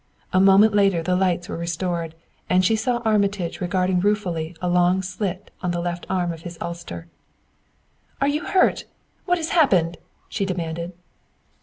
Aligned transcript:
A 0.33 0.39
moment 0.41 0.73
later 0.73 1.03
the 1.03 1.15
lights 1.15 1.47
were 1.47 1.57
restored, 1.57 2.15
and 2.49 2.65
she 2.65 2.75
saw 2.75 3.03
Armitage 3.05 3.61
regarding 3.61 3.99
ruefully 3.99 4.55
a 4.59 4.67
long 4.67 5.03
slit 5.03 5.51
in 5.63 5.69
the 5.69 5.79
left 5.79 6.07
arm 6.09 6.33
of 6.33 6.41
his 6.41 6.57
ulster. 6.59 7.05
"Are 8.19 8.27
you 8.27 8.43
hurt? 8.45 8.85
What 9.25 9.37
has 9.37 9.49
happened?" 9.49 9.99
she 10.27 10.43
demanded. 10.43 10.93